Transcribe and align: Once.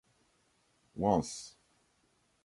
Once. 0.95 1.55